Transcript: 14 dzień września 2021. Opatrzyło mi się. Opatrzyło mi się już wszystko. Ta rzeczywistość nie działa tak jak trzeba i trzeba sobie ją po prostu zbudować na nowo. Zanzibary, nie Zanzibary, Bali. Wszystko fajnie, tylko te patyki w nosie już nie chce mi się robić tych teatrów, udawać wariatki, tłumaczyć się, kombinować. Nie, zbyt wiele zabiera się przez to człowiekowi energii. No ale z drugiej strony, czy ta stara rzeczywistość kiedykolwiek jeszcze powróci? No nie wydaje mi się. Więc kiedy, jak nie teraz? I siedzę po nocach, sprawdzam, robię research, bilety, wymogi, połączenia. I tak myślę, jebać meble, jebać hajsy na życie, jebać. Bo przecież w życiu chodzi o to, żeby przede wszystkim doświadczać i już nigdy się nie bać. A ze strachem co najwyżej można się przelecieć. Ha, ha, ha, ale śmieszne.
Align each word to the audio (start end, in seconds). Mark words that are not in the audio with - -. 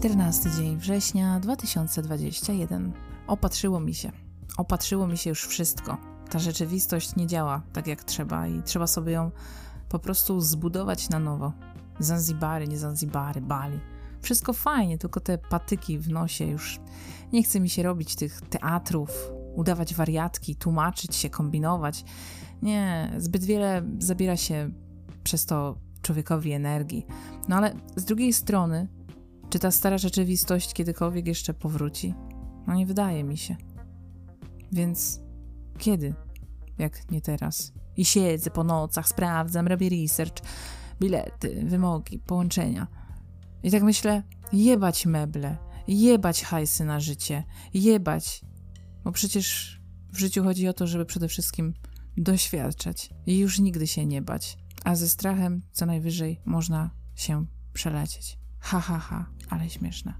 14 0.00 0.50
dzień 0.50 0.76
września 0.76 1.40
2021. 1.40 2.92
Opatrzyło 3.26 3.80
mi 3.80 3.94
się. 3.94 4.12
Opatrzyło 4.56 5.06
mi 5.06 5.18
się 5.18 5.30
już 5.30 5.46
wszystko. 5.46 5.96
Ta 6.30 6.38
rzeczywistość 6.38 7.16
nie 7.16 7.26
działa 7.26 7.62
tak 7.72 7.86
jak 7.86 8.04
trzeba 8.04 8.46
i 8.46 8.62
trzeba 8.62 8.86
sobie 8.86 9.12
ją 9.12 9.30
po 9.88 9.98
prostu 9.98 10.40
zbudować 10.40 11.08
na 11.08 11.18
nowo. 11.18 11.52
Zanzibary, 11.98 12.68
nie 12.68 12.78
Zanzibary, 12.78 13.40
Bali. 13.40 13.80
Wszystko 14.20 14.52
fajnie, 14.52 14.98
tylko 14.98 15.20
te 15.20 15.38
patyki 15.38 15.98
w 15.98 16.08
nosie 16.08 16.44
już 16.44 16.80
nie 17.32 17.42
chce 17.42 17.60
mi 17.60 17.68
się 17.68 17.82
robić 17.82 18.16
tych 18.16 18.40
teatrów, 18.40 19.10
udawać 19.54 19.94
wariatki, 19.94 20.56
tłumaczyć 20.56 21.16
się, 21.16 21.30
kombinować. 21.30 22.04
Nie, 22.62 23.12
zbyt 23.18 23.44
wiele 23.44 23.82
zabiera 23.98 24.36
się 24.36 24.70
przez 25.24 25.46
to 25.46 25.78
człowiekowi 26.02 26.52
energii. 26.52 27.06
No 27.48 27.56
ale 27.56 27.74
z 27.96 28.04
drugiej 28.04 28.32
strony, 28.32 28.88
czy 29.50 29.58
ta 29.58 29.70
stara 29.70 29.98
rzeczywistość 29.98 30.72
kiedykolwiek 30.72 31.26
jeszcze 31.26 31.54
powróci? 31.54 32.14
No 32.66 32.74
nie 32.74 32.86
wydaje 32.86 33.24
mi 33.24 33.38
się. 33.38 33.56
Więc 34.72 35.20
kiedy, 35.78 36.14
jak 36.78 37.10
nie 37.10 37.20
teraz? 37.20 37.72
I 37.96 38.04
siedzę 38.04 38.50
po 38.50 38.64
nocach, 38.64 39.08
sprawdzam, 39.08 39.66
robię 39.66 39.88
research, 39.88 40.42
bilety, 41.00 41.64
wymogi, 41.64 42.18
połączenia. 42.18 42.86
I 43.62 43.70
tak 43.70 43.82
myślę, 43.82 44.22
jebać 44.52 45.06
meble, 45.06 45.56
jebać 45.88 46.42
hajsy 46.42 46.84
na 46.84 47.00
życie, 47.00 47.44
jebać. 47.74 48.44
Bo 49.04 49.12
przecież 49.12 49.80
w 50.12 50.18
życiu 50.18 50.42
chodzi 50.42 50.68
o 50.68 50.72
to, 50.72 50.86
żeby 50.86 51.06
przede 51.06 51.28
wszystkim 51.28 51.74
doświadczać 52.16 53.10
i 53.26 53.38
już 53.38 53.58
nigdy 53.58 53.86
się 53.86 54.06
nie 54.06 54.22
bać. 54.22 54.58
A 54.84 54.94
ze 54.94 55.08
strachem 55.08 55.62
co 55.72 55.86
najwyżej 55.86 56.40
można 56.44 56.90
się 57.14 57.46
przelecieć. 57.72 58.39
Ha, 58.60 58.80
ha, 58.80 58.98
ha, 58.98 59.26
ale 59.50 59.70
śmieszne. 59.70 60.14